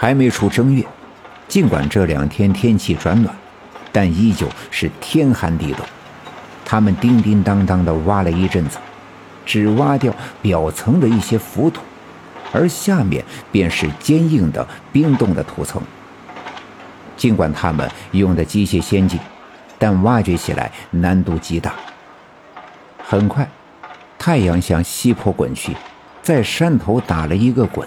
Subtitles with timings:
[0.00, 0.82] 还没出正月，
[1.46, 3.36] 尽管这两天天气转暖，
[3.92, 5.84] 但依旧是天寒地冻。
[6.64, 8.78] 他们叮叮当当地挖了一阵子，
[9.44, 10.10] 只挖掉
[10.40, 11.82] 表层的一些浮土，
[12.50, 13.22] 而下面
[13.52, 15.82] 便是坚硬的冰冻的土层。
[17.14, 19.20] 尽管他们用的机械先进，
[19.78, 21.74] 但挖掘起来难度极大。
[23.04, 23.46] 很快，
[24.18, 25.76] 太阳向西坡滚去，
[26.22, 27.86] 在山头打了一个滚，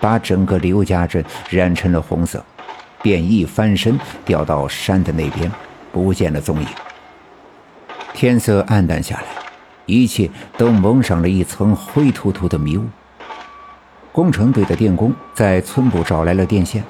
[0.00, 2.44] 把整个刘家镇染成了红色，
[3.02, 5.50] 便一翻身掉到山的那边，
[5.92, 6.66] 不见了踪影。
[8.12, 9.26] 天色暗淡下来，
[9.86, 12.84] 一切都蒙上了一层灰突突的迷雾。
[14.12, 16.82] 工程队的电工在村部找来了电线，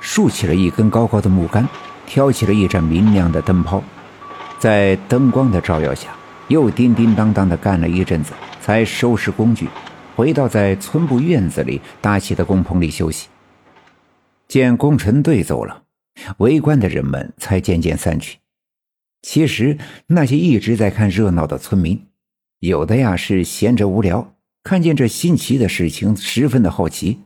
[0.00, 1.66] 竖起了一根高高的木杆，
[2.06, 3.82] 挑起了一盏明亮的灯泡，
[4.58, 6.08] 在灯光的照耀下，
[6.48, 9.66] 又叮叮当当地干了一阵子，才收拾工具，
[10.18, 13.28] 回到在村部院子里搭起的工棚里休息。
[14.48, 15.84] 见工程队走了，
[16.38, 18.38] 围观的人们才渐渐散去。
[19.22, 22.04] 其实那些一直在看热闹的村民，
[22.58, 27.18] 有的呀是闲着无聊，看见这新奇的事情，十分的好奇；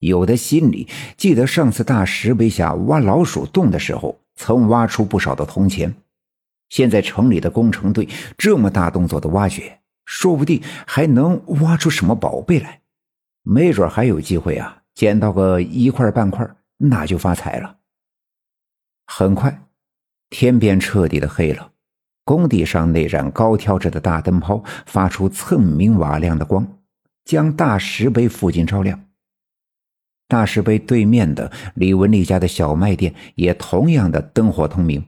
[0.00, 5.94] 有的心里记得上次大石碑下挖老鼠洞的时候，曾挖出不少的铜钱。
[6.68, 9.77] 现在城里的工程队这么大动作的挖掘，
[10.08, 12.80] 说不定还能挖出什么宝贝来，
[13.42, 17.76] 没准还有机会啊，捡到个一块半块，那就发财了。
[19.06, 19.66] 很快。
[20.30, 21.72] 天便彻底的黑了，
[22.24, 26.66] 工地上那盏高挑着的大灯泡发出蹭明瓦亮的光，
[27.26, 28.98] 将大石碑附近照亮。
[30.26, 35.04] 大石碑对面的李文丽家的小卖店也同样的灯火通明。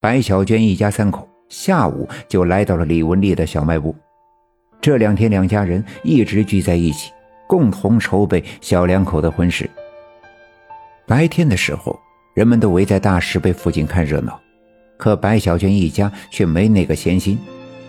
[0.00, 3.94] 白小娟一家三口下午就来到了李文丽的小卖部，
[4.80, 7.10] 这两天两家人一直聚在一起，
[7.46, 9.68] 共同筹备小两口的婚事。
[11.06, 11.98] 白天的时候。
[12.34, 14.38] 人们都围在大石碑附近看热闹，
[14.98, 17.38] 可白小娟一家却没那个闲心。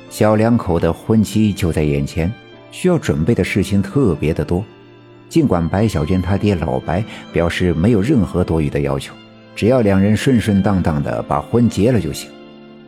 [0.09, 2.31] 小两口的婚期就在眼前，
[2.71, 4.63] 需要准备的事情特别的多。
[5.27, 9.13] 尽管白小娟她爹老白表示没有任何多余的要求，
[9.53, 12.29] 只要两人顺顺当当的把婚结了就行，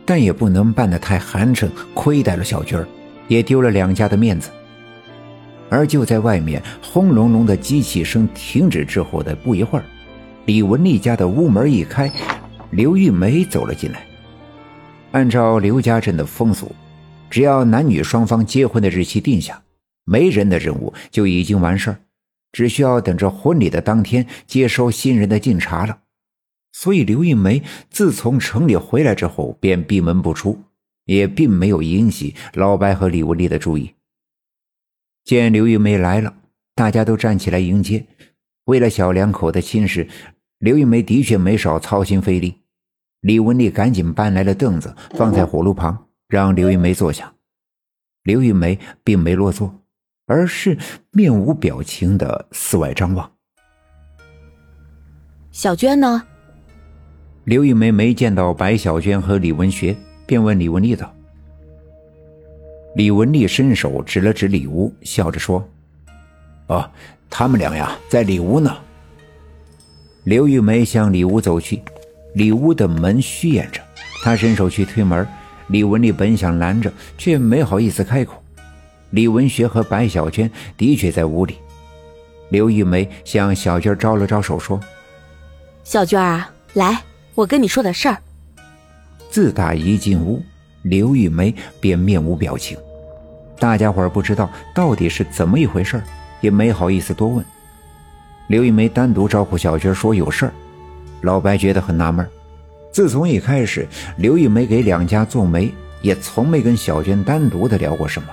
[0.06, 2.88] 但也不能办得太寒碜，亏待了小娟儿，
[3.30, 4.50] 也丢了两家的面子。
[5.70, 9.84] 而就在外面轰隆隆的机器声停止之后的不一会儿。
[10.46, 12.10] 李文丽家的屋门一开，
[12.72, 14.04] 刘玉梅走了进来。
[15.12, 16.72] 按照刘家镇的风俗，
[17.30, 19.62] 只要男女双方结婚的日期定下，
[20.04, 22.00] 媒人的任务就已经完事儿，
[22.50, 25.98] 只需要等着婚礼的当天接收新人的敬茶了。
[26.72, 30.60] 所以刘玉梅自从城里回来之后，便闭门不出，
[31.10, 33.92] 也并没有引起老白和李文丽的注意。
[35.24, 36.32] 见刘玉梅来了，
[36.76, 38.06] 大家都站起来迎接。
[38.66, 40.06] 为了小两口的亲事，
[40.58, 42.54] 刘玉梅的确没少操心费力。
[43.22, 47.34] 李文丽赶紧搬来了凳子，放在火炉旁，让刘玉梅坐下。
[48.22, 49.82] 刘玉梅并没落座，
[50.26, 50.78] 而是
[51.10, 53.28] 面无表情的四外张望。
[55.50, 56.24] 小娟呢？
[57.42, 59.96] 刘玉梅没见到白小娟和李文学，
[60.30, 61.12] 便问李文丽道
[62.94, 65.68] ：“李文丽伸手指了指里屋，笑着说
[66.68, 66.88] ：‘哦。’”
[67.28, 68.76] 他们俩呀，在里屋呢。
[70.22, 71.82] 刘玉梅向里屋走去，
[72.34, 73.80] 里屋的门虚掩着，
[74.22, 75.26] 她伸手去推门。
[75.66, 78.40] 李文丽本想拦着，却没好意思开口。
[79.10, 81.56] 李文学和白小娟的确在屋里。
[82.50, 84.78] 刘玉梅向小娟招了招手，说
[85.82, 87.02] ：“小娟啊，来，
[87.34, 88.16] 我跟你说点事儿。”
[89.30, 90.42] 自打一进屋，
[90.82, 92.76] 刘玉梅便面无表情。
[93.58, 96.02] 大家伙不知道到底是怎么一回事
[96.40, 97.44] 也没好意思多问。
[98.48, 100.52] 刘玉梅单独招呼小娟说有事儿，
[101.20, 102.26] 老白觉得很纳闷。
[102.90, 103.86] 自从一开始，
[104.16, 108.28] 刘玉梅给两家做媒，也从没跟小娟单独的聊过什么。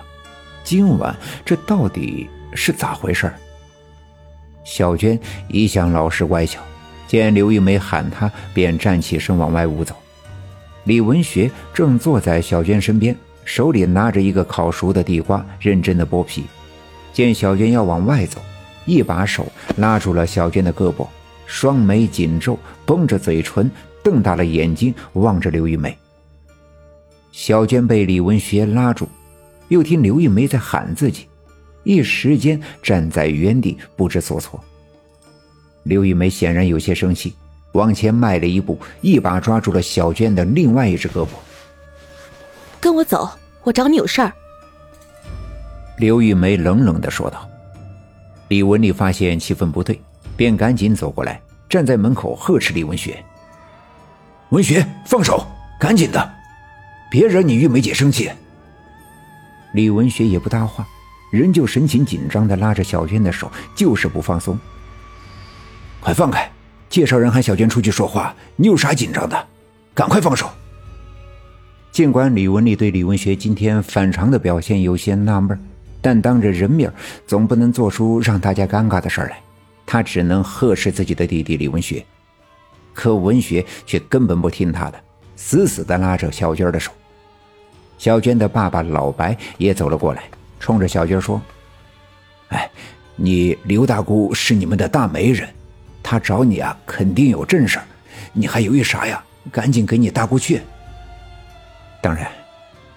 [0.64, 1.16] 今晚
[1.46, 3.32] 这到底是咋回事？
[4.64, 6.60] 小娟一向老实乖巧，
[7.06, 9.96] 见刘玉梅喊她，便站起身往外屋走。
[10.88, 13.14] 李文学正坐在小娟身边，
[13.44, 16.46] 手里拿着一个烤熟的地瓜，认真的剥皮。
[17.12, 18.40] 见小娟要往外走，
[18.86, 19.46] 一把手
[19.76, 21.06] 拉住了小娟的胳膊，
[21.46, 23.70] 双眉紧皱，绷着嘴唇，
[24.02, 25.96] 瞪大了眼睛望着刘玉梅。
[27.34, 29.10] 小娟被李文学拉住，
[29.68, 31.28] 又听刘玉梅在喊自己，
[31.84, 34.58] 一时间站在原地不知所措。
[35.84, 37.34] 刘玉梅显然有些生气，
[37.78, 41.30] 往前迈了一步，一把抓住了小娟的另外一只胳膊
[42.82, 43.30] ：“跟我走，
[43.62, 44.34] 我找你有事儿。”
[46.00, 47.48] 刘玉梅冷冷的说道
[48.50, 50.02] ：“李文丽发现气氛不对，
[50.36, 51.40] 便赶紧走过来，
[51.70, 53.24] 站在门口呵斥李文学
[54.50, 55.46] ：“文学，放手，
[55.80, 56.34] 赶紧的，
[57.12, 58.32] 别惹你玉梅姐生气。”
[59.74, 60.84] 李文学也不搭话，
[61.32, 64.58] 仍旧神情紧张的拉着小娟的手，就是不放松。
[66.00, 66.50] 快放开！
[66.90, 69.48] 介绍人喊小娟出去说话，你有啥紧张的？
[69.94, 70.50] 赶快放手！
[71.92, 75.60] 尽管李文丽对李文学今天反常的表现有些纳闷，
[76.02, 76.92] 但当着人面
[77.26, 79.40] 总不能做出让大家尴尬的事来，
[79.86, 82.06] 他只能呵斥自己的弟弟李文学。
[82.94, 85.00] 可文学却根本不听他的，
[85.36, 86.92] 死死的拉着小娟的手。
[87.98, 90.24] 小娟的爸爸老白也走了过来，
[90.60, 91.42] 冲着小娟说
[92.50, 92.70] ：“哎，
[93.16, 95.50] 你刘大姑是你们的大媒人。”
[96.10, 97.86] 他找你啊，肯定有正事儿
[98.32, 99.22] 你还犹豫啥呀？
[99.52, 100.62] 赶紧给你大姑去。
[102.02, 102.32] 当然，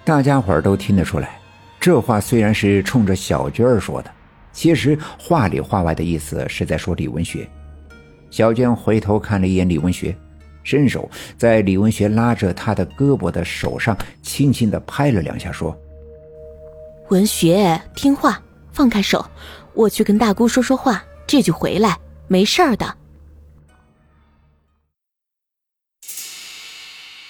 [0.05, 1.37] 大家伙儿都听得出来，
[1.77, 4.09] 这话虽然是冲着小娟儿说的，
[4.53, 7.45] 其实话里话外的意思是在说李文学。
[8.29, 10.15] 小娟回头看了一眼李文学，
[10.63, 15.77] 伸手在李文学拉着他的胳膊的手上轻轻的拍了两下，说
[17.11, 18.41] ：“文学，听话，
[18.71, 19.25] 放开手，
[19.73, 21.99] 我去跟大姑说说话，这就回来，
[22.29, 22.95] 没事儿的。”